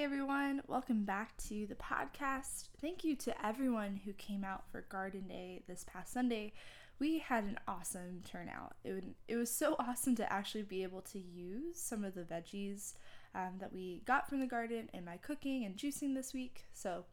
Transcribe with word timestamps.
Hey 0.00 0.04
everyone, 0.04 0.62
welcome 0.66 1.04
back 1.04 1.36
to 1.48 1.66
the 1.66 1.74
podcast. 1.74 2.68
Thank 2.80 3.04
you 3.04 3.14
to 3.16 3.46
everyone 3.46 4.00
who 4.02 4.14
came 4.14 4.44
out 4.44 4.64
for 4.72 4.86
Garden 4.88 5.28
Day 5.28 5.60
this 5.68 5.84
past 5.84 6.14
Sunday. 6.14 6.54
We 6.98 7.18
had 7.18 7.44
an 7.44 7.58
awesome 7.68 8.22
turnout. 8.24 8.76
It, 8.82 8.92
would, 8.92 9.14
it 9.28 9.36
was 9.36 9.50
so 9.50 9.76
awesome 9.78 10.16
to 10.16 10.32
actually 10.32 10.62
be 10.62 10.84
able 10.84 11.02
to 11.02 11.18
use 11.18 11.78
some 11.78 12.02
of 12.02 12.14
the 12.14 12.22
veggies 12.22 12.94
um, 13.34 13.58
that 13.60 13.74
we 13.74 14.00
got 14.06 14.26
from 14.26 14.40
the 14.40 14.46
garden 14.46 14.88
in 14.94 15.04
my 15.04 15.18
cooking 15.18 15.66
and 15.66 15.76
juicing 15.76 16.14
this 16.14 16.32
week. 16.32 16.64
So, 16.72 17.04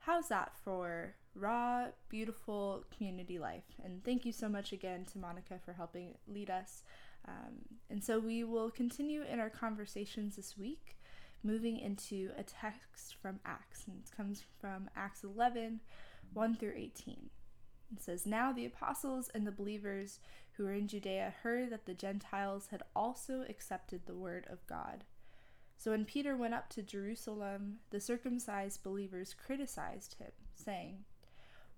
how's 0.00 0.28
that 0.28 0.52
for 0.62 1.14
raw, 1.34 1.86
beautiful 2.10 2.84
community 2.94 3.38
life? 3.38 3.64
And 3.82 4.04
thank 4.04 4.26
you 4.26 4.32
so 4.32 4.50
much 4.50 4.74
again 4.74 5.06
to 5.12 5.18
Monica 5.18 5.58
for 5.64 5.72
helping 5.72 6.12
lead 6.26 6.50
us. 6.50 6.82
Um, 7.26 7.54
and 7.88 8.04
so, 8.04 8.18
we 8.18 8.44
will 8.44 8.70
continue 8.70 9.22
in 9.22 9.40
our 9.40 9.48
conversations 9.48 10.36
this 10.36 10.58
week, 10.58 10.97
moving 11.42 11.78
into 11.78 12.30
a 12.36 12.42
text 12.42 13.16
from 13.20 13.40
Acts. 13.44 13.84
And 13.86 14.02
it 14.04 14.16
comes 14.16 14.42
from 14.60 14.90
Acts 14.96 15.24
11 15.24 15.80
1 16.32 16.56
through 16.56 16.74
18. 16.76 17.30
It 17.92 18.02
says, 18.02 18.26
Now 18.26 18.52
the 18.52 18.66
apostles 18.66 19.30
and 19.34 19.46
the 19.46 19.52
believers 19.52 20.20
who 20.52 20.64
were 20.64 20.74
in 20.74 20.88
Judea 20.88 21.34
heard 21.42 21.70
that 21.70 21.86
the 21.86 21.94
Gentiles 21.94 22.68
had 22.70 22.82
also 22.94 23.44
accepted 23.48 24.02
the 24.04 24.14
word 24.14 24.46
of 24.50 24.66
God. 24.66 25.04
So 25.76 25.92
when 25.92 26.04
Peter 26.04 26.36
went 26.36 26.54
up 26.54 26.68
to 26.70 26.82
Jerusalem, 26.82 27.78
the 27.90 28.00
circumcised 28.00 28.82
believers 28.82 29.34
criticized 29.34 30.16
him, 30.18 30.32
saying, 30.54 31.04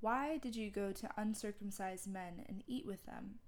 Why 0.01 0.39
did 0.39 0.57
you 0.57 0.71
go 0.71 0.91
to 0.93 1.11
uncircumcised 1.17 2.11
men 2.11 2.45
and 2.49 2.65
eat 2.67 2.87
with 2.87 3.05
them? 3.05 3.39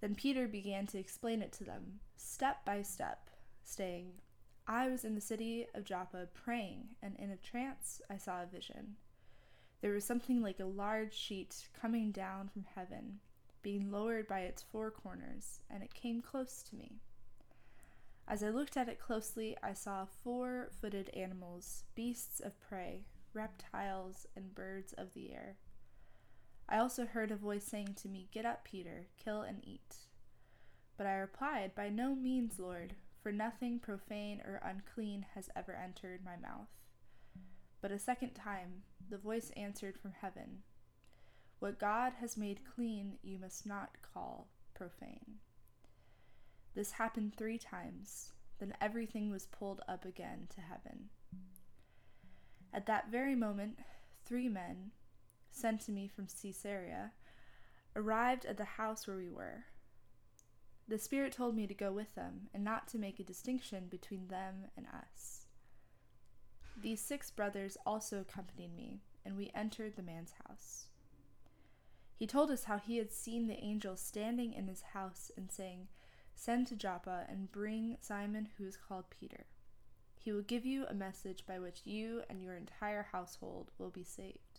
Then 0.00 0.16
Peter 0.16 0.48
began 0.48 0.86
to 0.88 0.98
explain 0.98 1.40
it 1.40 1.52
to 1.52 1.64
them, 1.64 2.00
step 2.16 2.64
by 2.66 2.82
step, 2.82 3.30
saying, 3.62 4.14
I 4.66 4.88
was 4.88 5.04
in 5.04 5.14
the 5.14 5.20
city 5.20 5.66
of 5.74 5.84
Joppa 5.84 6.28
praying, 6.32 6.88
and 7.02 7.16
in 7.16 7.30
a 7.30 7.36
trance 7.36 8.00
I 8.08 8.16
saw 8.16 8.42
a 8.42 8.46
vision. 8.46 8.96
There 9.82 9.92
was 9.92 10.04
something 10.04 10.40
like 10.40 10.58
a 10.60 10.64
large 10.64 11.12
sheet 11.12 11.68
coming 11.78 12.10
down 12.10 12.48
from 12.48 12.64
heaven, 12.74 13.20
being 13.60 13.90
lowered 13.90 14.26
by 14.26 14.40
its 14.40 14.62
four 14.62 14.90
corners, 14.90 15.60
and 15.68 15.82
it 15.82 15.92
came 15.92 16.22
close 16.22 16.62
to 16.62 16.76
me. 16.76 17.00
As 18.26 18.42
I 18.42 18.48
looked 18.48 18.78
at 18.78 18.88
it 18.88 18.98
closely, 18.98 19.54
I 19.62 19.74
saw 19.74 20.06
four 20.06 20.70
footed 20.80 21.10
animals, 21.10 21.84
beasts 21.94 22.40
of 22.40 22.58
prey, 22.58 23.04
reptiles, 23.34 24.26
and 24.34 24.54
birds 24.54 24.94
of 24.94 25.12
the 25.12 25.34
air. 25.34 25.56
I 26.66 26.78
also 26.78 27.04
heard 27.04 27.30
a 27.30 27.36
voice 27.36 27.64
saying 27.64 27.96
to 27.96 28.08
me, 28.08 28.28
Get 28.32 28.46
up, 28.46 28.64
Peter, 28.64 29.08
kill 29.22 29.42
and 29.42 29.62
eat. 29.62 29.96
But 30.96 31.06
I 31.06 31.16
replied, 31.16 31.74
By 31.74 31.90
no 31.90 32.14
means, 32.14 32.58
Lord, 32.58 32.94
for 33.24 33.32
nothing 33.32 33.78
profane 33.78 34.42
or 34.44 34.60
unclean 34.62 35.24
has 35.34 35.48
ever 35.56 35.74
entered 35.74 36.20
my 36.22 36.36
mouth. 36.36 36.68
But 37.80 37.90
a 37.90 37.98
second 37.98 38.34
time, 38.34 38.82
the 39.08 39.16
voice 39.16 39.50
answered 39.56 39.96
from 39.98 40.12
heaven, 40.20 40.58
What 41.58 41.80
God 41.80 42.12
has 42.20 42.36
made 42.36 42.60
clean, 42.76 43.14
you 43.22 43.38
must 43.38 43.64
not 43.64 43.96
call 44.02 44.48
profane. 44.74 45.36
This 46.74 46.92
happened 46.92 47.34
three 47.34 47.56
times. 47.56 48.32
Then 48.58 48.74
everything 48.78 49.30
was 49.30 49.46
pulled 49.46 49.80
up 49.88 50.04
again 50.04 50.46
to 50.54 50.60
heaven. 50.60 51.08
At 52.74 52.84
that 52.86 53.10
very 53.10 53.34
moment, 53.34 53.78
three 54.26 54.50
men, 54.50 54.90
sent 55.50 55.80
to 55.82 55.92
me 55.92 56.08
from 56.08 56.26
Caesarea, 56.26 57.12
arrived 57.96 58.44
at 58.44 58.58
the 58.58 58.64
house 58.64 59.06
where 59.06 59.16
we 59.16 59.30
were. 59.30 59.64
The 60.86 60.98
Spirit 60.98 61.32
told 61.32 61.56
me 61.56 61.66
to 61.66 61.74
go 61.74 61.92
with 61.92 62.14
them 62.14 62.48
and 62.52 62.62
not 62.62 62.88
to 62.88 62.98
make 62.98 63.18
a 63.18 63.24
distinction 63.24 63.86
between 63.88 64.28
them 64.28 64.66
and 64.76 64.86
us. 64.86 65.46
These 66.76 67.00
six 67.00 67.30
brothers 67.30 67.78
also 67.86 68.20
accompanied 68.20 68.74
me, 68.76 69.00
and 69.24 69.36
we 69.36 69.50
entered 69.54 69.96
the 69.96 70.02
man's 70.02 70.34
house. 70.46 70.88
He 72.16 72.26
told 72.26 72.50
us 72.50 72.64
how 72.64 72.78
he 72.78 72.98
had 72.98 73.12
seen 73.12 73.46
the 73.46 73.62
angel 73.62 73.96
standing 73.96 74.52
in 74.52 74.68
his 74.68 74.82
house 74.92 75.30
and 75.36 75.50
saying, 75.50 75.88
Send 76.34 76.66
to 76.66 76.76
Joppa 76.76 77.24
and 77.28 77.50
bring 77.50 77.96
Simon, 78.00 78.48
who 78.58 78.66
is 78.66 78.76
called 78.76 79.04
Peter. 79.08 79.46
He 80.18 80.32
will 80.32 80.42
give 80.42 80.64
you 80.64 80.86
a 80.86 80.94
message 80.94 81.44
by 81.46 81.58
which 81.58 81.82
you 81.84 82.22
and 82.28 82.42
your 82.42 82.56
entire 82.56 83.04
household 83.12 83.70
will 83.78 83.90
be 83.90 84.04
saved. 84.04 84.53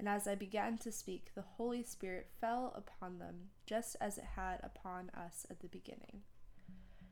And 0.00 0.08
as 0.08 0.26
I 0.26 0.34
began 0.34 0.78
to 0.78 0.90
speak, 0.90 1.26
the 1.34 1.44
Holy 1.58 1.82
Spirit 1.82 2.30
fell 2.40 2.72
upon 2.74 3.18
them, 3.18 3.50
just 3.66 3.96
as 4.00 4.16
it 4.16 4.24
had 4.34 4.60
upon 4.62 5.10
us 5.10 5.44
at 5.50 5.60
the 5.60 5.68
beginning. 5.68 6.22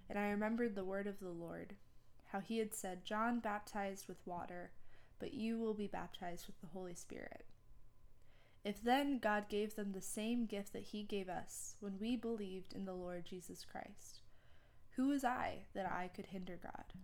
And 0.09 0.19
I 0.19 0.31
remembered 0.31 0.75
the 0.75 0.87
word 0.87 1.07
of 1.07 1.21
the 1.21 1.29
Lord, 1.29 1.75
how 2.33 2.41
he 2.41 2.57
had 2.57 2.73
said, 2.73 3.05
John 3.05 3.41
baptized 3.41 4.09
with 4.09 4.27
water, 4.27 4.71
but 5.19 5.35
you 5.35 5.59
will 5.59 5.75
be 5.75 5.87
baptized 5.87 6.47
with 6.47 6.59
the 6.63 6.69
Holy 6.69 6.95
Spirit. 6.95 7.45
If 8.65 8.83
then 8.83 9.19
God 9.19 9.51
gave 9.51 9.77
them 9.77 9.93
the 9.93 10.01
same 10.01 10.47
gift 10.47 10.73
that 10.73 10.85
He 10.85 11.03
gave 11.03 11.29
us 11.29 11.75
when 11.81 11.99
we 12.01 12.17
believed 12.17 12.73
in 12.73 12.87
the 12.87 12.95
Lord 12.95 13.27
Jesus 13.27 13.67
Christ, 13.71 14.23
who 14.97 15.09
was 15.09 15.25
I 15.25 15.65
that 15.75 15.93
I 15.93 16.09
could 16.09 16.27
hinder 16.27 16.59
God? 16.63 16.95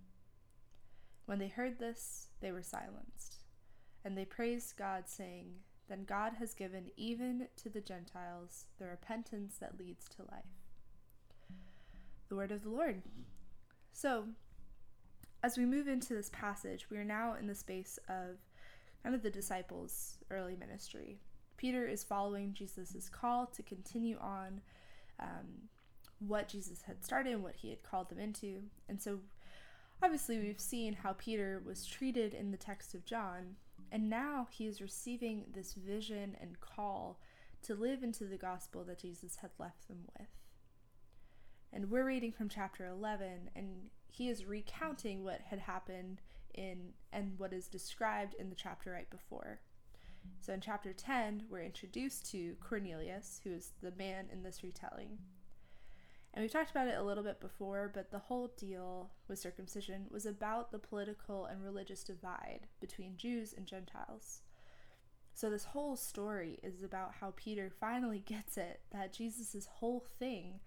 When 1.26 1.38
they 1.38 1.48
heard 1.48 1.78
this, 1.78 2.28
they 2.40 2.52
were 2.52 2.62
silenced, 2.62 3.40
and 4.02 4.16
they 4.16 4.24
praised 4.24 4.78
God, 4.78 5.10
saying, 5.10 5.56
Then 5.88 6.04
God 6.04 6.34
has 6.38 6.54
given 6.54 6.90
even 6.96 7.48
to 7.56 7.68
the 7.68 7.80
Gentiles 7.80 8.66
the 8.78 8.86
repentance 8.86 9.56
that 9.60 9.78
leads 9.78 10.08
to 10.10 10.22
life. 10.22 10.44
The 12.28 12.36
word 12.36 12.52
of 12.52 12.62
the 12.62 12.70
Lord. 12.70 13.02
So, 13.92 14.24
as 15.42 15.58
we 15.58 15.66
move 15.66 15.88
into 15.88 16.14
this 16.14 16.30
passage, 16.32 16.86
we 16.90 16.96
are 16.96 17.04
now 17.04 17.34
in 17.38 17.46
the 17.46 17.54
space 17.54 17.98
of 18.08 18.38
kind 19.02 19.14
of 19.14 19.22
the 19.22 19.30
disciples' 19.30 20.18
early 20.30 20.56
ministry. 20.56 21.18
Peter 21.58 21.86
is 21.86 22.02
following 22.02 22.54
Jesus' 22.54 23.08
call 23.10 23.46
to 23.46 23.62
continue 23.62 24.18
on 24.18 24.62
um, 25.20 25.68
what 26.18 26.48
Jesus 26.48 26.82
had 26.82 27.04
started 27.04 27.34
and 27.34 27.42
what 27.42 27.56
he 27.56 27.68
had 27.70 27.82
called 27.82 28.08
them 28.08 28.18
into. 28.18 28.62
And 28.88 29.00
so, 29.00 29.20
obviously, 30.02 30.38
we've 30.38 30.60
seen 30.60 30.94
how 30.94 31.12
Peter 31.12 31.62
was 31.64 31.86
treated 31.86 32.32
in 32.32 32.50
the 32.50 32.56
text 32.56 32.94
of 32.94 33.04
John, 33.04 33.56
and 33.90 34.08
now 34.08 34.48
he 34.50 34.66
is 34.66 34.80
receiving 34.80 35.44
this 35.54 35.74
vision 35.74 36.36
and 36.40 36.60
call 36.60 37.18
to 37.62 37.74
live 37.74 38.02
into 38.02 38.24
the 38.24 38.36
gospel 38.36 38.84
that 38.84 39.00
Jesus 39.00 39.36
had 39.36 39.50
left 39.58 39.88
them 39.88 40.04
with. 40.18 40.28
And 41.72 41.90
we're 41.90 42.06
reading 42.06 42.32
from 42.32 42.48
chapter 42.48 42.86
11, 42.86 43.50
and 43.56 43.90
he 44.10 44.28
is 44.28 44.44
recounting 44.44 45.24
what 45.24 45.40
had 45.40 45.58
happened 45.60 46.20
in 46.54 46.92
and 47.12 47.38
what 47.38 47.52
is 47.52 47.66
described 47.66 48.34
in 48.34 48.48
the 48.48 48.54
chapter 48.54 48.92
right 48.92 49.10
before. 49.10 49.60
So 50.40 50.52
in 50.52 50.60
chapter 50.60 50.92
10, 50.92 51.44
we're 51.50 51.62
introduced 51.62 52.30
to 52.30 52.54
Cornelius, 52.60 53.40
who 53.42 53.52
is 53.52 53.72
the 53.82 53.92
man 53.92 54.26
in 54.32 54.42
this 54.42 54.62
retelling. 54.62 55.18
And 56.34 56.42
we've 56.42 56.50
talked 56.50 56.72
about 56.72 56.88
it 56.88 56.98
a 56.98 57.02
little 57.02 57.22
bit 57.22 57.40
before, 57.40 57.92
but 57.94 58.10
the 58.10 58.18
whole 58.18 58.48
deal 58.58 59.12
with 59.28 59.38
circumcision 59.38 60.06
was 60.10 60.26
about 60.26 60.72
the 60.72 60.80
political 60.80 61.46
and 61.46 61.62
religious 61.62 62.02
divide 62.02 62.66
between 62.80 63.16
Jews 63.16 63.54
and 63.56 63.66
Gentiles. 63.66 64.42
So 65.32 65.48
this 65.48 65.64
whole 65.64 65.94
story 65.94 66.58
is 66.64 66.82
about 66.82 67.14
how 67.20 67.34
Peter 67.36 67.70
finally 67.70 68.18
gets 68.26 68.56
it 68.56 68.80
that 68.92 69.12
Jesus' 69.12 69.68
whole 69.74 70.04
thing 70.18 70.58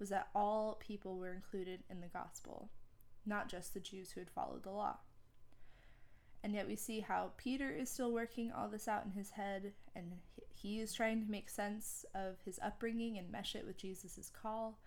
was 0.00 0.08
that 0.08 0.28
all 0.34 0.80
people 0.80 1.16
were 1.16 1.32
included 1.32 1.84
in 1.88 2.00
the 2.00 2.08
gospel, 2.08 2.70
not 3.24 3.48
just 3.48 3.74
the 3.74 3.80
Jews 3.80 4.10
who 4.10 4.20
had 4.20 4.30
followed 4.30 4.64
the 4.64 4.70
law. 4.70 4.96
And 6.42 6.52
yet 6.52 6.66
we 6.66 6.74
see 6.74 6.98
how 6.98 7.30
Peter 7.36 7.70
is 7.70 7.88
still 7.88 8.10
working 8.10 8.50
all 8.50 8.68
this 8.68 8.88
out 8.88 9.04
in 9.04 9.12
his 9.12 9.30
head, 9.30 9.72
and 9.94 10.14
he 10.52 10.80
is 10.80 10.92
trying 10.92 11.24
to 11.24 11.30
make 11.30 11.48
sense 11.48 12.04
of 12.16 12.40
his 12.44 12.58
upbringing 12.60 13.18
and 13.18 13.30
mesh 13.30 13.54
it 13.54 13.64
with 13.64 13.78
Jesus' 13.78 14.28
call. 14.42 14.80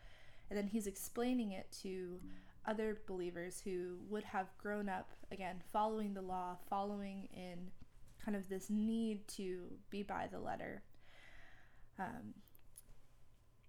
And 0.49 0.57
then 0.57 0.67
he's 0.67 0.87
explaining 0.87 1.51
it 1.51 1.71
to 1.83 2.19
other 2.65 2.99
believers 3.07 3.61
who 3.63 3.97
would 4.09 4.23
have 4.23 4.47
grown 4.57 4.89
up, 4.89 5.11
again, 5.31 5.61
following 5.71 6.13
the 6.13 6.21
law, 6.21 6.57
following 6.69 7.29
in 7.33 7.71
kind 8.23 8.35
of 8.35 8.49
this 8.49 8.69
need 8.69 9.27
to 9.27 9.77
be 9.89 10.03
by 10.03 10.27
the 10.31 10.39
letter. 10.39 10.83
Um, 11.99 12.35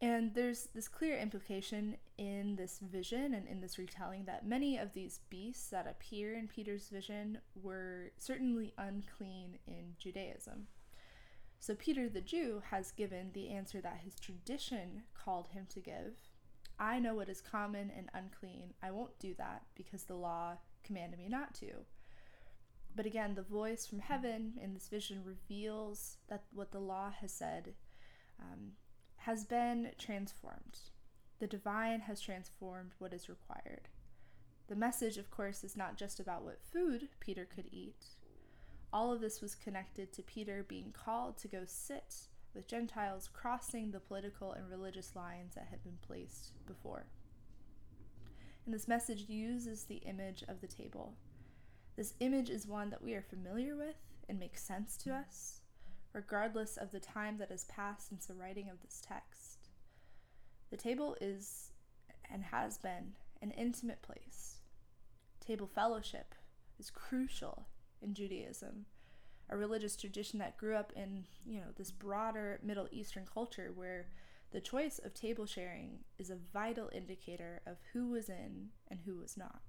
And 0.00 0.34
there's 0.34 0.68
this 0.74 0.88
clear 0.88 1.18
implication 1.18 1.96
in 2.18 2.56
this 2.56 2.80
vision 2.80 3.32
and 3.32 3.48
in 3.48 3.60
this 3.62 3.78
retelling 3.78 4.26
that 4.26 4.46
many 4.46 4.76
of 4.76 4.92
these 4.92 5.20
beasts 5.30 5.70
that 5.70 5.86
appear 5.86 6.34
in 6.34 6.48
Peter's 6.48 6.90
vision 6.90 7.38
were 7.54 8.12
certainly 8.18 8.74
unclean 8.76 9.58
in 9.66 9.94
Judaism. 9.98 10.66
So 11.58 11.74
Peter 11.74 12.10
the 12.10 12.20
Jew 12.20 12.62
has 12.70 12.92
given 12.92 13.30
the 13.32 13.48
answer 13.48 13.80
that 13.80 14.00
his 14.04 14.20
tradition 14.20 15.04
called 15.14 15.48
him 15.48 15.66
to 15.70 15.80
give. 15.80 16.25
I 16.78 16.98
know 16.98 17.14
what 17.14 17.28
is 17.28 17.40
common 17.40 17.90
and 17.96 18.10
unclean. 18.12 18.74
I 18.82 18.90
won't 18.90 19.18
do 19.18 19.34
that 19.38 19.62
because 19.74 20.04
the 20.04 20.14
law 20.14 20.58
commanded 20.84 21.18
me 21.18 21.28
not 21.28 21.54
to. 21.54 21.84
But 22.94 23.06
again, 23.06 23.34
the 23.34 23.42
voice 23.42 23.86
from 23.86 24.00
heaven 24.00 24.54
in 24.62 24.74
this 24.74 24.88
vision 24.88 25.22
reveals 25.24 26.16
that 26.28 26.44
what 26.52 26.72
the 26.72 26.80
law 26.80 27.10
has 27.20 27.32
said 27.32 27.74
um, 28.40 28.72
has 29.16 29.44
been 29.44 29.90
transformed. 29.98 30.78
The 31.38 31.46
divine 31.46 32.00
has 32.00 32.20
transformed 32.20 32.92
what 32.98 33.12
is 33.12 33.28
required. 33.28 33.88
The 34.68 34.76
message, 34.76 35.18
of 35.18 35.30
course, 35.30 35.62
is 35.62 35.76
not 35.76 35.96
just 35.96 36.18
about 36.18 36.42
what 36.42 36.62
food 36.72 37.08
Peter 37.20 37.44
could 37.44 37.66
eat. 37.70 38.06
All 38.92 39.12
of 39.12 39.20
this 39.20 39.42
was 39.42 39.54
connected 39.54 40.12
to 40.12 40.22
Peter 40.22 40.64
being 40.66 40.92
called 40.92 41.36
to 41.38 41.48
go 41.48 41.62
sit 41.66 42.28
with 42.56 42.66
Gentiles 42.66 43.28
crossing 43.32 43.90
the 43.90 44.00
political 44.00 44.52
and 44.52 44.68
religious 44.68 45.14
lines 45.14 45.54
that 45.54 45.68
had 45.70 45.84
been 45.84 45.98
placed 46.06 46.52
before. 46.66 47.06
And 48.64 48.74
this 48.74 48.88
message 48.88 49.28
uses 49.28 49.84
the 49.84 49.96
image 49.98 50.42
of 50.48 50.60
the 50.60 50.66
table. 50.66 51.14
This 51.96 52.14
image 52.18 52.50
is 52.50 52.66
one 52.66 52.90
that 52.90 53.02
we 53.02 53.14
are 53.14 53.22
familiar 53.22 53.76
with 53.76 53.96
and 54.28 54.40
makes 54.40 54.62
sense 54.62 54.96
to 54.98 55.14
us 55.14 55.60
regardless 56.12 56.78
of 56.78 56.92
the 56.92 56.98
time 56.98 57.36
that 57.36 57.50
has 57.50 57.64
passed 57.64 58.08
since 58.08 58.24
the 58.24 58.34
writing 58.34 58.70
of 58.70 58.80
this 58.80 59.02
text. 59.06 59.68
The 60.70 60.76
table 60.78 61.14
is 61.20 61.72
and 62.32 62.42
has 62.44 62.78
been 62.78 63.12
an 63.42 63.50
intimate 63.50 64.00
place. 64.00 64.56
Table 65.46 65.66
fellowship 65.66 66.34
is 66.80 66.90
crucial 66.90 67.66
in 68.00 68.14
Judaism, 68.14 68.86
a 69.48 69.56
religious 69.56 69.96
tradition 69.96 70.38
that 70.40 70.56
grew 70.56 70.74
up 70.74 70.92
in, 70.96 71.24
you 71.44 71.60
know, 71.60 71.68
this 71.76 71.90
broader 71.90 72.60
Middle 72.62 72.88
Eastern 72.90 73.26
culture 73.32 73.70
where 73.74 74.08
the 74.52 74.60
choice 74.60 74.98
of 74.98 75.14
table 75.14 75.46
sharing 75.46 76.00
is 76.18 76.30
a 76.30 76.38
vital 76.52 76.90
indicator 76.92 77.60
of 77.66 77.76
who 77.92 78.08
was 78.08 78.28
in 78.28 78.68
and 78.88 79.00
who 79.04 79.18
was 79.18 79.36
not. 79.36 79.62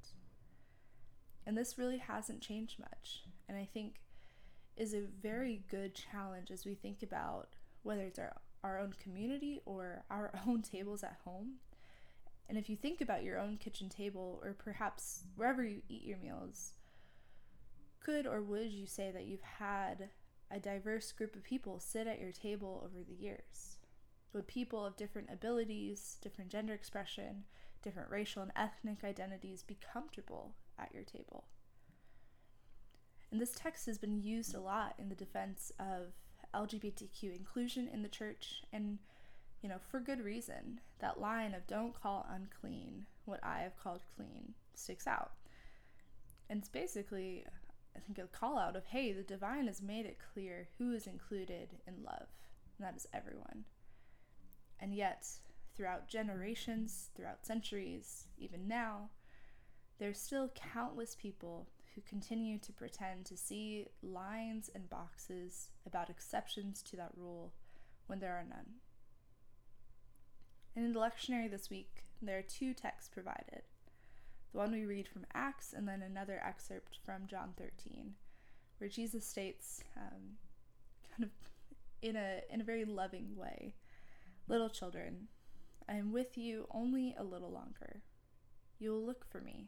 And 1.45 1.57
this 1.57 1.77
really 1.77 1.97
hasn't 1.97 2.41
changed 2.41 2.79
much. 2.79 3.23
And 3.47 3.57
I 3.57 3.65
think 3.65 4.01
is 4.75 4.93
a 4.93 5.07
very 5.21 5.63
good 5.69 5.95
challenge 5.95 6.51
as 6.51 6.65
we 6.65 6.75
think 6.75 7.01
about 7.01 7.49
whether 7.83 8.03
it's 8.03 8.19
our, 8.19 8.35
our 8.63 8.79
own 8.79 8.93
community 9.01 9.59
or 9.65 10.03
our 10.09 10.31
own 10.47 10.61
tables 10.61 11.03
at 11.03 11.17
home. 11.23 11.55
And 12.49 12.57
if 12.57 12.69
you 12.69 12.75
think 12.75 13.01
about 13.01 13.23
your 13.23 13.39
own 13.39 13.57
kitchen 13.57 13.89
table 13.89 14.41
or 14.43 14.53
perhaps 14.53 15.23
wherever 15.35 15.63
you 15.63 15.81
eat 15.89 16.03
your 16.03 16.17
meals, 16.17 16.73
could 18.07 18.25
or 18.25 18.41
would 18.41 18.71
you 18.71 18.87
say 18.87 19.11
that 19.11 19.25
you've 19.25 19.41
had 19.41 20.09
a 20.49 20.59
diverse 20.59 21.11
group 21.11 21.35
of 21.35 21.43
people 21.43 21.79
sit 21.79 22.07
at 22.07 22.21
your 22.21 22.31
table 22.31 22.81
over 22.85 23.03
the 23.03 23.21
years? 23.21 23.77
Would 24.31 24.47
people 24.47 24.85
of 24.85 24.95
different 24.95 25.29
abilities, 25.31 26.17
different 26.21 26.49
gender 26.49 26.73
expression, 26.73 27.43
different 27.83 28.09
racial 28.09 28.43
and 28.43 28.51
ethnic 28.55 29.03
identities 29.03 29.61
be 29.61 29.77
comfortable 29.93 30.53
at 30.79 30.93
your 30.93 31.03
table? 31.03 31.45
And 33.29 33.41
this 33.41 33.53
text 33.53 33.85
has 33.87 33.97
been 33.97 34.21
used 34.21 34.55
a 34.55 34.61
lot 34.61 34.93
in 34.97 35.09
the 35.09 35.15
defense 35.15 35.73
of 35.77 36.13
LGBTQ 36.55 37.35
inclusion 37.35 37.89
in 37.91 38.03
the 38.03 38.07
church, 38.07 38.63
and, 38.71 38.99
you 39.61 39.67
know, 39.67 39.79
for 39.91 39.99
good 39.99 40.23
reason. 40.23 40.79
That 40.99 41.19
line 41.19 41.53
of 41.53 41.67
don't 41.67 41.93
call 41.93 42.25
unclean 42.29 43.05
what 43.25 43.43
I 43.43 43.59
have 43.59 43.77
called 43.77 44.03
clean 44.15 44.53
sticks 44.75 45.07
out. 45.07 45.31
And 46.49 46.59
it's 46.59 46.69
basically, 46.69 47.43
I 47.97 47.99
think, 48.01 48.19
a 48.19 48.27
call 48.27 48.57
out 48.57 48.75
of 48.75 48.85
hey, 48.85 49.11
the 49.11 49.23
divine 49.23 49.67
has 49.67 49.81
made 49.81 50.05
it 50.05 50.19
clear 50.33 50.69
who 50.77 50.93
is 50.93 51.07
included 51.07 51.69
in 51.87 52.03
love, 52.03 52.27
and 52.77 52.87
that 52.87 52.95
is 52.95 53.07
everyone. 53.13 53.65
And 54.79 54.93
yet, 54.93 55.27
throughout 55.75 56.07
generations, 56.07 57.09
throughout 57.15 57.45
centuries, 57.45 58.27
even 58.37 58.67
now, 58.67 59.09
there's 59.99 60.19
still 60.19 60.51
countless 60.73 61.15
people 61.15 61.67
who 61.95 62.01
continue 62.01 62.59
to 62.59 62.71
pretend 62.71 63.25
to 63.25 63.35
see 63.35 63.87
lines 64.03 64.69
and 64.75 64.89
boxes 64.89 65.69
about 65.85 66.11
exceptions 66.11 66.83
to 66.83 66.95
that 66.95 67.11
rule 67.17 67.53
when 68.05 68.19
there 68.19 68.33
are 68.33 68.45
none. 68.47 68.75
And 70.75 70.85
in 70.85 70.93
the 70.93 70.99
lectionary 70.99 71.49
this 71.49 71.71
week, 71.71 72.03
there 72.21 72.37
are 72.37 72.43
two 72.43 72.75
texts 72.75 73.09
provided. 73.11 73.63
The 74.51 74.57
one 74.57 74.71
we 74.71 74.85
read 74.85 75.07
from 75.07 75.25
Acts, 75.33 75.73
and 75.73 75.87
then 75.87 76.01
another 76.01 76.41
excerpt 76.43 76.97
from 77.05 77.27
John 77.27 77.53
13, 77.57 78.13
where 78.77 78.89
Jesus 78.89 79.25
states, 79.25 79.83
um, 79.95 80.37
kind 81.11 81.23
of 81.23 81.29
in 82.01 82.15
a, 82.15 82.41
in 82.49 82.61
a 82.61 82.65
very 82.65 82.85
loving 82.85 83.35
way, 83.35 83.75
Little 84.49 84.69
children, 84.69 85.27
I 85.89 85.95
am 85.95 86.13
with 86.13 86.37
you 86.37 86.67
only 86.71 87.13
a 87.17 87.23
little 87.25 87.51
longer. 87.51 88.01
You 88.79 88.91
will 88.91 89.05
look 89.05 89.25
for 89.29 89.41
me 89.41 89.67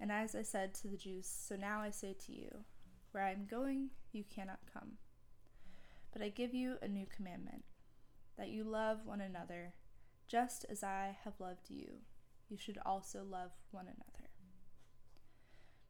and 0.00 0.10
as 0.10 0.34
I 0.34 0.42
said 0.42 0.72
to 0.74 0.88
the 0.88 0.96
Jews, 0.96 1.26
so 1.26 1.56
now 1.56 1.82
I 1.82 1.90
say 1.90 2.16
to 2.26 2.32
you, 2.32 2.64
where 3.12 3.22
I 3.22 3.32
am 3.32 3.46
going, 3.48 3.90
you 4.12 4.24
cannot 4.34 4.60
come. 4.72 4.92
But 6.10 6.22
I 6.22 6.30
give 6.30 6.54
you 6.54 6.76
a 6.80 6.88
new 6.88 7.04
commandment 7.14 7.64
that 8.38 8.48
you 8.48 8.64
love 8.64 9.00
one 9.04 9.20
another, 9.20 9.74
just 10.26 10.64
as 10.70 10.82
I 10.82 11.18
have 11.24 11.34
loved 11.38 11.68
you. 11.68 11.98
You 12.50 12.58
should 12.58 12.78
also 12.84 13.20
love 13.28 13.52
one 13.70 13.86
another. 13.86 14.28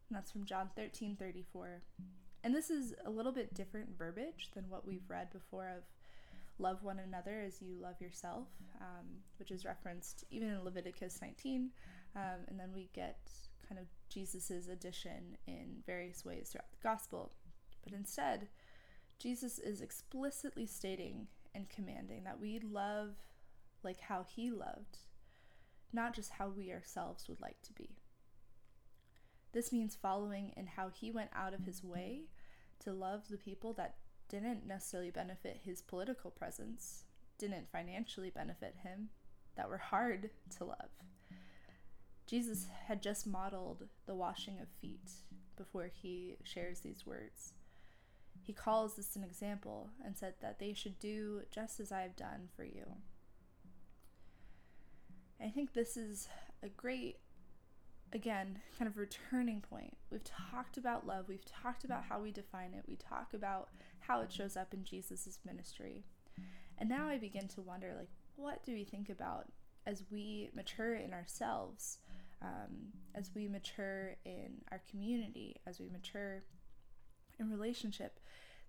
And 0.08 0.16
that's 0.16 0.30
from 0.30 0.44
John 0.44 0.70
13 0.76 1.16
34. 1.16 1.82
And 2.42 2.54
this 2.54 2.70
is 2.70 2.94
a 3.04 3.10
little 3.10 3.32
bit 3.32 3.54
different 3.54 3.98
verbiage 3.98 4.50
than 4.54 4.68
what 4.68 4.86
we've 4.86 5.08
read 5.08 5.30
before 5.30 5.68
of 5.68 5.82
love 6.58 6.82
one 6.82 6.98
another 6.98 7.40
as 7.40 7.60
you 7.60 7.76
love 7.80 8.00
yourself, 8.00 8.48
um, 8.80 9.06
which 9.38 9.50
is 9.50 9.64
referenced 9.64 10.24
even 10.30 10.48
in 10.48 10.64
Leviticus 10.64 11.18
19. 11.20 11.70
Um, 12.16 12.22
and 12.48 12.58
then 12.58 12.70
we 12.74 12.88
get 12.94 13.18
kind 13.68 13.80
of 13.80 13.86
Jesus's 14.08 14.68
addition 14.68 15.36
in 15.46 15.82
various 15.86 16.24
ways 16.24 16.50
throughout 16.50 16.72
the 16.72 16.82
gospel. 16.88 17.32
But 17.84 17.92
instead, 17.92 18.48
Jesus 19.18 19.58
is 19.58 19.80
explicitly 19.80 20.66
stating 20.66 21.28
and 21.54 21.68
commanding 21.68 22.24
that 22.24 22.40
we 22.40 22.58
love 22.60 23.14
like 23.82 24.00
how 24.00 24.24
he 24.28 24.50
loved, 24.50 24.98
not 25.92 26.14
just 26.14 26.32
how 26.32 26.48
we 26.48 26.72
ourselves 26.72 27.28
would 27.28 27.40
like 27.40 27.60
to 27.62 27.72
be. 27.72 27.96
This 29.52 29.72
means 29.72 29.96
following 30.00 30.52
in 30.56 30.66
how 30.66 30.90
he 30.90 31.10
went 31.10 31.30
out 31.34 31.54
of 31.54 31.64
his 31.64 31.82
way 31.82 32.22
to 32.80 32.92
love 32.92 33.28
the 33.28 33.36
people 33.36 33.72
that 33.74 33.96
didn't 34.28 34.66
necessarily 34.66 35.10
benefit 35.10 35.60
his 35.64 35.82
political 35.82 36.30
presence, 36.30 37.04
didn't 37.38 37.70
financially 37.70 38.30
benefit 38.30 38.76
him, 38.82 39.08
that 39.56 39.68
were 39.68 39.78
hard 39.78 40.30
to 40.56 40.64
love. 40.64 40.90
Jesus 42.26 42.68
had 42.86 43.02
just 43.02 43.26
modeled 43.26 43.88
the 44.06 44.14
washing 44.14 44.60
of 44.60 44.68
feet 44.80 45.10
before 45.56 45.90
he 45.92 46.36
shares 46.44 46.80
these 46.80 47.04
words. 47.04 47.54
He 48.40 48.52
calls 48.52 48.94
this 48.94 49.16
an 49.16 49.24
example 49.24 49.90
and 50.04 50.16
said 50.16 50.34
that 50.40 50.60
they 50.60 50.72
should 50.72 50.98
do 51.00 51.42
just 51.50 51.80
as 51.80 51.90
I 51.90 52.02
have 52.02 52.16
done 52.16 52.48
for 52.54 52.64
you. 52.64 52.84
I 55.42 55.48
think 55.48 55.72
this 55.72 55.96
is 55.96 56.28
a 56.62 56.68
great, 56.68 57.16
again, 58.12 58.58
kind 58.78 58.88
of 58.88 58.98
returning 58.98 59.60
point. 59.60 59.96
We've 60.10 60.24
talked 60.24 60.76
about 60.76 61.06
love, 61.06 61.28
we've 61.28 61.44
talked 61.44 61.84
about 61.84 62.04
how 62.04 62.20
we 62.20 62.30
define 62.30 62.74
it, 62.74 62.84
we 62.86 62.96
talk 62.96 63.32
about 63.34 63.68
how 64.00 64.20
it 64.20 64.32
shows 64.32 64.56
up 64.56 64.74
in 64.74 64.84
Jesus' 64.84 65.38
ministry. 65.44 66.04
And 66.78 66.88
now 66.88 67.08
I 67.08 67.18
begin 67.18 67.48
to 67.48 67.60
wonder 67.60 67.94
like, 67.96 68.10
what 68.36 68.64
do 68.64 68.72
we 68.72 68.84
think 68.84 69.08
about 69.10 69.46
as 69.86 70.02
we 70.10 70.50
mature 70.54 70.94
in 70.94 71.12
ourselves? 71.12 71.98
um, 72.42 72.92
as 73.14 73.30
we 73.34 73.48
mature 73.48 74.16
in 74.24 74.62
our 74.70 74.80
community, 74.90 75.56
as 75.66 75.80
we 75.80 75.88
mature 75.88 76.42
in 77.38 77.50
relationship, 77.50 78.18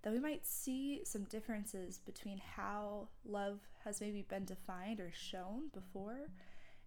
that 0.02 0.12
we 0.12 0.18
might 0.18 0.46
see 0.46 1.02
some 1.04 1.24
differences 1.24 1.98
between 1.98 2.40
how 2.56 3.08
love 3.24 3.60
has 3.84 4.00
maybe 4.00 4.22
been 4.22 4.44
defined 4.44 5.00
or 5.00 5.10
shown 5.14 5.68
before, 5.72 6.28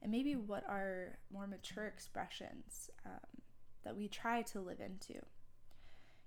and 0.05 0.11
maybe 0.11 0.35
what 0.35 0.63
are 0.69 1.17
more 1.33 1.47
mature 1.47 1.87
expressions 1.87 2.89
um, 3.05 3.41
that 3.83 3.97
we 3.97 4.07
try 4.07 4.41
to 4.43 4.61
live 4.61 4.79
into. 4.79 5.19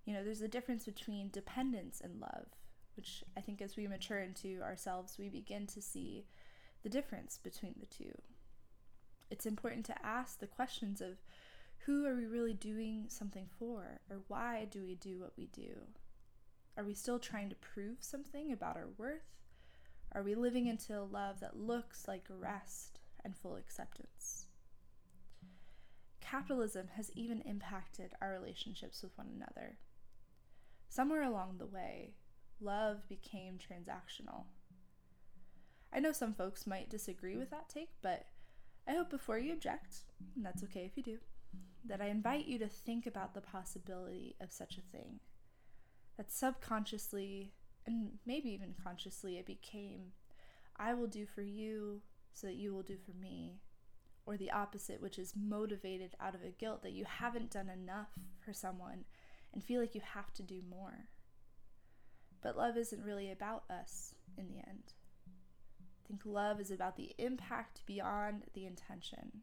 You 0.05 0.15
know, 0.15 0.25
there's 0.25 0.43
a 0.43 0.49
difference 0.49 0.85
between 0.85 1.31
dependence 1.31 2.01
and 2.03 2.21
love, 2.21 2.49
which 2.97 3.23
I 3.37 3.41
think 3.41 3.63
as 3.63 3.77
we 3.77 3.87
mature 3.87 4.19
into 4.19 4.61
ourselves, 4.63 5.17
we 5.19 5.29
begin 5.29 5.67
to 5.69 5.81
see 5.81 6.27
the 6.83 6.89
difference 6.89 7.39
between 7.43 7.75
the 7.79 7.87
two 7.87 8.13
it's 9.31 9.47
important 9.47 9.85
to 9.87 10.07
ask 10.07 10.39
the 10.39 10.47
questions 10.47 11.01
of 11.01 11.19
who 11.87 12.07
are 12.07 12.17
we 12.17 12.27
really 12.27 12.55
doing 12.55 13.05
something 13.09 13.47
for 13.59 14.01
or 14.11 14.19
why 14.29 14.67
do 14.71 14.83
we 14.83 14.95
do 14.95 15.21
what 15.21 15.33
we 15.37 15.47
do? 15.47 15.87
Are 16.77 16.85
we 16.85 16.95
still 16.95 17.19
trying 17.19 17.49
to 17.51 17.57
prove 17.57 17.99
something 18.01 18.53
about 18.53 18.77
our 18.77 18.89
worth? 18.97 19.37
Are 20.13 20.23
we 20.23 20.35
living 20.35 20.67
into 20.67 20.99
a 20.99 21.03
love 21.03 21.41
that 21.41 21.59
looks 21.59 22.09
like 22.09 22.25
rest 22.29 22.98
and 23.25 23.37
full 23.37 23.57
acceptance? 23.57 24.47
Capitalism 26.21 26.89
has 26.97 27.11
even 27.15 27.41
impacted 27.43 28.13
our 28.21 28.33
relationships 28.33 29.03
with 29.03 29.17
one 29.17 29.29
another. 29.35 29.79
Somewhere 30.89 31.23
along 31.23 31.57
the 31.59 31.67
way, 31.67 32.15
love 32.61 33.09
became 33.09 33.59
transactional. 33.59 34.45
I 35.93 36.01
know 36.01 36.13
some 36.13 36.35
folks 36.35 36.67
might 36.67 36.91
disagree 36.91 37.37
with 37.37 37.51
that 37.51 37.69
take, 37.69 37.91
but 38.03 38.27
I 38.87 38.93
hope 38.93 39.11
before 39.11 39.39
you 39.39 39.53
object, 39.53 40.05
and 40.37 40.45
that's 40.45 40.63
okay 40.65 40.85
if 40.85 40.97
you 40.97 41.03
do, 41.03 41.19
that 41.85 42.01
I 42.01 42.09
invite 42.09 42.47
you 42.47 42.59
to 42.59 42.69
think 42.69 43.07
about 43.07 43.35
the 43.35 43.41
possibility 43.41 44.37
of 44.41 44.53
such 44.53 44.77
a 44.77 44.97
thing. 44.97 45.21
That 46.17 46.33
subconsciously, 46.33 47.53
and 47.87 48.19
maybe 48.27 48.51
even 48.51 48.75
consciously, 48.83 49.39
it 49.39 49.47
became 49.47 50.13
I 50.77 50.95
will 50.95 51.07
do 51.07 51.27
for 51.27 51.43
you 51.43 52.03
so 52.39 52.47
that 52.47 52.57
you 52.57 52.73
will 52.73 52.83
do 52.83 52.97
for 52.97 53.13
me. 53.13 53.61
Or 54.27 54.37
the 54.37 54.51
opposite, 54.51 55.01
which 55.01 55.19
is 55.19 55.33
motivated 55.35 56.15
out 56.21 56.35
of 56.35 56.43
a 56.43 56.51
guilt 56.51 56.83
that 56.83 56.93
you 56.93 57.05
haven't 57.05 57.51
done 57.51 57.69
enough 57.69 58.11
for 58.45 58.53
someone 58.53 59.05
and 59.53 59.65
feel 59.65 59.81
like 59.81 59.95
you 59.95 60.03
have 60.03 60.33
to 60.35 60.43
do 60.43 60.61
more. 60.69 61.09
But 62.43 62.57
love 62.57 62.77
isn't 62.77 63.03
really 63.03 63.31
about 63.31 63.65
us 63.71 64.15
in 64.37 64.49
the 64.49 64.59
end. 64.59 64.93
I 65.29 66.07
think 66.07 66.21
love 66.25 66.61
is 66.61 66.71
about 66.71 66.97
the 66.97 67.15
impact 67.19 67.81
beyond 67.87 68.45
the 68.55 68.67
intention. 68.67 69.43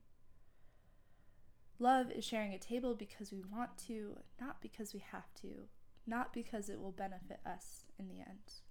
Love 1.77 2.09
is 2.11 2.23
sharing 2.23 2.53
a 2.53 2.59
table 2.59 2.95
because 2.95 3.31
we 3.31 3.41
want 3.51 3.77
to, 3.87 4.19
not 4.39 4.61
because 4.61 4.93
we 4.93 5.03
have 5.11 5.33
to, 5.41 5.67
not 6.07 6.31
because 6.31 6.69
it 6.69 6.79
will 6.79 6.91
benefit 6.91 7.39
us 7.45 7.85
in 7.99 8.07
the 8.07 8.19
end. 8.19 8.61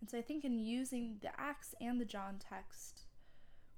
And 0.00 0.08
so 0.08 0.18
I 0.18 0.22
think 0.22 0.44
in 0.44 0.58
using 0.58 1.16
the 1.20 1.30
Acts 1.38 1.74
and 1.80 2.00
the 2.00 2.04
John 2.04 2.38
text, 2.38 3.06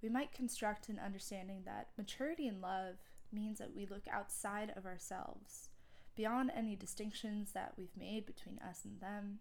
we 0.03 0.09
might 0.09 0.33
construct 0.33 0.89
an 0.89 1.01
understanding 1.05 1.63
that 1.65 1.89
maturity 1.97 2.47
in 2.47 2.61
love 2.61 2.97
means 3.33 3.59
that 3.59 3.75
we 3.75 3.87
look 3.87 4.07
outside 4.11 4.73
of 4.77 4.87
ourselves, 4.87 5.69
beyond 6.17 6.51
any 6.55 6.77
distinctions 6.77 7.53
that 7.53 7.75
we've 7.77 7.97
made 7.97 8.27
between 8.27 8.59
us 8.59 8.85
and 8.85 9.01
them, 9.01 9.39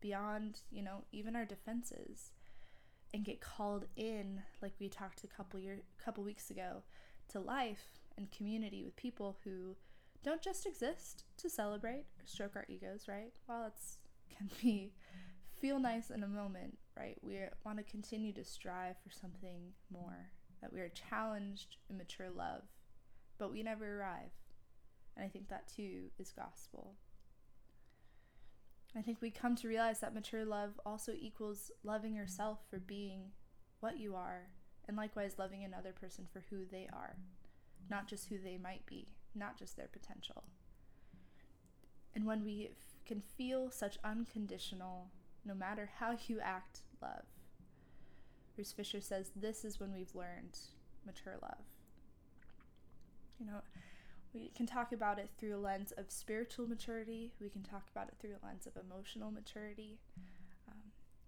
beyond, 0.00 0.60
you 0.70 0.82
know, 0.82 1.04
even 1.12 1.36
our 1.36 1.44
defenses, 1.44 2.32
and 3.14 3.24
get 3.24 3.40
called 3.40 3.86
in, 3.96 4.42
like 4.60 4.72
we 4.80 4.88
talked 4.88 5.22
a 5.24 5.26
couple 5.26 5.60
year 5.60 5.82
couple 6.02 6.24
weeks 6.24 6.50
ago, 6.50 6.82
to 7.28 7.38
life 7.38 8.00
and 8.16 8.30
community 8.30 8.82
with 8.82 8.96
people 8.96 9.36
who 9.44 9.76
don't 10.22 10.42
just 10.42 10.66
exist 10.66 11.24
to 11.36 11.50
celebrate 11.50 12.06
or 12.18 12.26
stroke 12.26 12.56
our 12.56 12.66
egos, 12.68 13.06
right? 13.08 13.32
While 13.46 13.66
it's 13.66 13.98
can 14.36 14.50
be 14.62 14.92
feel 15.62 15.78
nice 15.78 16.10
in 16.10 16.24
a 16.24 16.28
moment, 16.28 16.76
right? 16.98 17.16
We 17.22 17.38
want 17.64 17.78
to 17.78 17.84
continue 17.84 18.32
to 18.32 18.44
strive 18.44 18.96
for 19.02 19.10
something 19.12 19.72
more, 19.92 20.28
that 20.60 20.72
we 20.72 20.80
are 20.80 20.90
challenged 20.90 21.76
in 21.88 21.96
mature 21.96 22.30
love, 22.30 22.62
but 23.38 23.52
we 23.52 23.62
never 23.62 24.00
arrive. 24.00 24.32
And 25.16 25.24
I 25.24 25.28
think 25.28 25.48
that 25.48 25.68
too 25.68 26.10
is 26.18 26.32
gospel. 26.32 26.96
I 28.96 29.02
think 29.02 29.18
we 29.20 29.30
come 29.30 29.54
to 29.56 29.68
realize 29.68 30.00
that 30.00 30.14
mature 30.14 30.44
love 30.44 30.80
also 30.84 31.12
equals 31.16 31.70
loving 31.84 32.14
yourself 32.14 32.58
for 32.68 32.78
being 32.80 33.30
what 33.80 33.98
you 33.98 34.16
are 34.16 34.48
and 34.88 34.96
likewise 34.96 35.36
loving 35.38 35.64
another 35.64 35.92
person 35.92 36.26
for 36.32 36.44
who 36.50 36.66
they 36.70 36.88
are, 36.92 37.16
not 37.88 38.08
just 38.08 38.28
who 38.28 38.38
they 38.38 38.58
might 38.58 38.84
be, 38.84 39.14
not 39.34 39.56
just 39.56 39.76
their 39.76 39.86
potential. 39.86 40.42
And 42.14 42.26
when 42.26 42.44
we 42.44 42.70
f- 42.72 43.06
can 43.06 43.22
feel 43.22 43.70
such 43.70 43.96
unconditional, 44.04 45.10
no 45.44 45.54
matter 45.54 45.90
how 45.98 46.16
you 46.26 46.40
act, 46.40 46.80
love, 47.00 47.24
Bruce 48.54 48.72
Fisher 48.72 49.00
says 49.00 49.30
this 49.34 49.64
is 49.64 49.80
when 49.80 49.92
we've 49.92 50.14
learned 50.14 50.58
mature 51.06 51.34
love. 51.42 51.64
You 53.40 53.46
know, 53.46 53.62
we 54.34 54.50
can 54.54 54.66
talk 54.66 54.92
about 54.92 55.18
it 55.18 55.30
through 55.38 55.56
a 55.56 55.58
lens 55.58 55.92
of 55.92 56.10
spiritual 56.10 56.66
maturity, 56.66 57.32
we 57.40 57.48
can 57.48 57.62
talk 57.62 57.88
about 57.94 58.08
it 58.08 58.14
through 58.20 58.36
a 58.42 58.46
lens 58.46 58.66
of 58.66 58.72
emotional 58.76 59.30
maturity. 59.30 59.98
Um, 60.68 60.78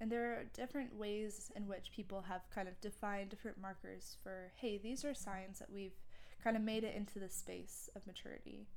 and 0.00 0.10
there 0.10 0.32
are 0.32 0.44
different 0.52 0.96
ways 0.96 1.50
in 1.56 1.66
which 1.66 1.90
people 1.92 2.22
have 2.22 2.42
kind 2.54 2.68
of 2.68 2.80
defined 2.80 3.30
different 3.30 3.60
markers 3.60 4.16
for, 4.22 4.52
hey, 4.56 4.78
these 4.78 5.04
are 5.04 5.14
signs 5.14 5.58
that 5.58 5.70
we've 5.72 5.98
kind 6.42 6.56
of 6.56 6.62
made 6.62 6.84
it 6.84 6.94
into 6.94 7.18
the 7.18 7.28
space 7.28 7.88
of 7.96 8.06
maturity. 8.06 8.68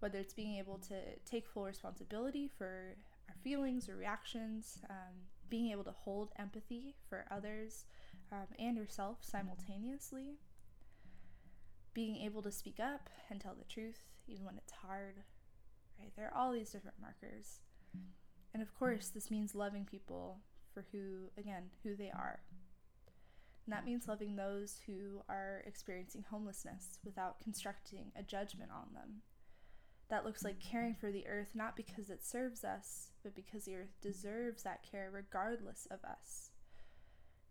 Whether 0.00 0.18
it's 0.18 0.34
being 0.34 0.56
able 0.56 0.78
to 0.88 0.94
take 1.24 1.48
full 1.48 1.64
responsibility 1.64 2.50
for 2.58 2.96
our 3.36 3.42
feelings 3.42 3.88
or 3.88 3.96
reactions, 3.96 4.78
um, 4.90 5.14
being 5.48 5.70
able 5.70 5.84
to 5.84 5.92
hold 5.92 6.32
empathy 6.38 6.94
for 7.08 7.24
others 7.30 7.84
um, 8.32 8.46
and 8.58 8.76
yourself 8.76 9.18
simultaneously, 9.20 10.38
being 11.94 12.16
able 12.16 12.42
to 12.42 12.50
speak 12.50 12.80
up 12.80 13.08
and 13.30 13.40
tell 13.40 13.54
the 13.54 13.64
truth 13.64 14.02
even 14.28 14.44
when 14.44 14.56
it's 14.56 14.72
hard, 14.72 15.22
right? 16.00 16.10
There 16.16 16.26
are 16.26 16.36
all 16.36 16.52
these 16.52 16.70
different 16.70 16.96
markers. 17.00 17.60
And 18.52 18.62
of 18.62 18.74
course, 18.74 19.08
this 19.08 19.30
means 19.30 19.54
loving 19.54 19.84
people 19.84 20.38
for 20.74 20.84
who, 20.90 21.30
again, 21.38 21.64
who 21.82 21.94
they 21.94 22.10
are. 22.10 22.40
And 23.64 23.72
that 23.72 23.84
means 23.84 24.08
loving 24.08 24.36
those 24.36 24.80
who 24.86 25.22
are 25.28 25.62
experiencing 25.66 26.24
homelessness 26.28 26.98
without 27.04 27.40
constructing 27.40 28.12
a 28.18 28.22
judgment 28.22 28.70
on 28.72 28.94
them. 28.94 29.22
That 30.08 30.24
looks 30.24 30.44
like 30.44 30.60
caring 30.60 30.94
for 30.94 31.10
the 31.10 31.26
earth 31.26 31.50
not 31.54 31.76
because 31.76 32.10
it 32.10 32.24
serves 32.24 32.64
us, 32.64 33.10
but 33.22 33.34
because 33.34 33.64
the 33.64 33.76
earth 33.76 34.00
deserves 34.00 34.62
that 34.62 34.86
care 34.88 35.10
regardless 35.12 35.86
of 35.90 36.04
us. 36.04 36.50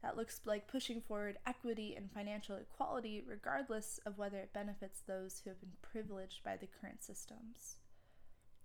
That 0.01 0.15
looks 0.15 0.41
like 0.45 0.67
pushing 0.67 1.01
forward 1.01 1.38
equity 1.45 1.95
and 1.95 2.12
financial 2.12 2.55
equality 2.55 3.24
regardless 3.25 4.00
of 4.05 4.17
whether 4.17 4.38
it 4.38 4.53
benefits 4.53 5.01
those 5.01 5.41
who 5.43 5.50
have 5.50 5.59
been 5.59 5.74
privileged 5.81 6.43
by 6.43 6.55
the 6.57 6.67
current 6.67 7.03
systems. 7.03 7.77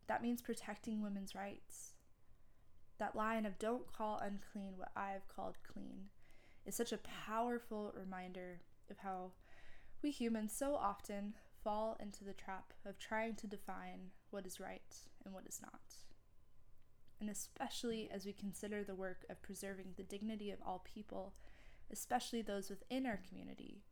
That 0.07 0.23
means 0.23 0.43
protecting 0.43 1.03
women's 1.03 1.35
rights, 1.35 1.95
that 3.01 3.17
line 3.17 3.47
of 3.47 3.59
don't 3.59 3.91
call 3.91 4.19
unclean 4.19 4.75
what 4.77 4.93
I 4.95 5.13
have 5.13 5.27
called 5.35 5.57
clean 5.73 6.11
is 6.67 6.77
such 6.77 6.93
a 6.93 6.99
powerful 6.99 7.93
reminder 7.99 8.61
of 8.91 8.99
how 8.99 9.33
we 10.03 10.11
humans 10.11 10.53
so 10.53 10.75
often 10.75 11.35
fall 11.63 11.97
into 12.01 12.25
the 12.25 12.33
trap 12.33 12.73
of 12.87 12.99
trying 12.99 13.35
to 13.37 13.47
define 13.47 14.11
what 14.31 14.47
is 14.47 14.61
right 14.61 14.97
and 15.25 15.35
what 15.35 15.47
is 15.47 15.61
not. 15.63 15.81
And 17.21 17.29
especially 17.29 18.09
as 18.13 18.25
we 18.25 18.33
consider 18.33 18.83
the 18.83 18.95
work 18.95 19.27
of 19.29 19.43
preserving 19.43 19.95
the 19.97 20.03
dignity 20.03 20.51
of 20.51 20.59
all 20.65 20.85
people, 20.85 21.35
especially 21.93 22.43
those 22.43 22.71
within 22.71 23.05
our 23.05 23.21
community, 23.29 23.83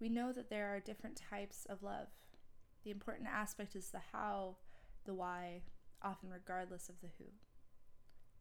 we 0.00 0.08
know 0.08 0.32
that 0.32 0.50
there 0.50 0.74
are 0.74 0.80
different 0.80 1.16
types 1.16 1.66
of 1.68 1.82
love. 1.82 2.08
The 2.84 2.90
important 2.90 3.28
aspect 3.28 3.76
is 3.76 3.90
the 3.90 4.00
how, 4.12 4.56
the 5.04 5.14
why, 5.14 5.62
often 6.02 6.30
regardless 6.30 6.88
of 6.88 7.00
the 7.00 7.08
who. 7.18 7.26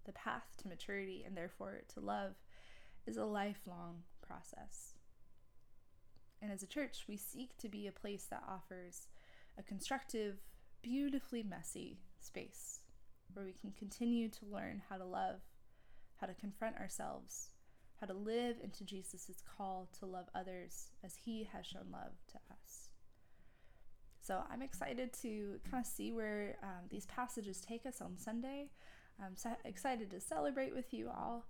The 0.06 0.14
path 0.14 0.56
to 0.60 0.68
maturity 0.68 1.24
and 1.26 1.36
therefore 1.36 1.82
to 1.94 2.00
love 2.00 2.36
is 3.06 3.18
a 3.18 3.26
lifelong 3.26 4.04
process. 4.26 4.94
And 6.44 6.52
as 6.52 6.62
a 6.62 6.68
church, 6.68 7.06
we 7.08 7.16
seek 7.16 7.58
to 7.60 7.70
be 7.70 7.88
a 7.88 7.92
place 7.94 8.26
that 8.30 8.44
offers 8.46 9.08
a 9.58 9.64
constructive, 9.64 10.36
beautifully 10.82 11.42
messy 11.42 12.02
space 12.20 12.82
where 13.34 13.46
we 13.46 13.54
can 13.54 13.72
continue 13.72 14.28
to 14.28 14.46
learn 14.52 14.82
how 14.90 14.98
to 14.98 15.06
love, 15.06 15.40
how 16.18 16.28
to 16.28 16.34
confront 16.34 16.76
ourselves, 16.76 17.52
how 18.02 18.08
to 18.08 18.14
live 18.14 18.58
into 18.62 18.84
Jesus' 18.84 19.42
call 19.58 19.88
to 20.00 20.06
love 20.06 20.26
others 20.36 20.90
as 21.02 21.16
he 21.24 21.48
has 21.54 21.66
shown 21.66 21.88
love 21.94 22.12
to 22.28 22.38
us. 22.52 22.90
So 24.20 24.44
I'm 24.52 24.62
excited 24.62 25.14
to 25.22 25.62
kind 25.72 25.82
of 25.82 25.90
see 25.90 26.12
where 26.12 26.58
um, 26.62 26.90
these 26.90 27.06
passages 27.06 27.62
take 27.62 27.86
us 27.86 28.02
on 28.02 28.18
Sunday. 28.18 28.70
I'm 29.18 29.38
so 29.38 29.52
excited 29.64 30.12
to 30.12 30.20
celebrate 30.20 30.76
with 30.76 30.94
you 30.94 31.08
all 31.10 31.46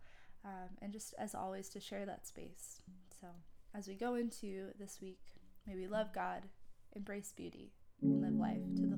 um, 0.46 0.70
and 0.84 0.94
just 0.94 1.16
as 1.18 1.34
always 1.34 1.68
to 1.70 1.80
share 1.80 2.06
that 2.06 2.28
space. 2.28 2.84
So, 3.20 3.28
as 3.76 3.88
we 3.88 3.96
go 3.96 4.16
into 4.16 4.68
this 4.80 5.00
week, 5.02 5.20
may 5.66 5.76
we 5.76 5.88
love 5.88 6.14
God, 6.14 6.44
embrace 6.96 7.34
beauty, 7.36 7.72
and 8.02 8.22
live 8.22 8.36
life 8.36 8.62
to 8.76 8.86
the 8.86 8.93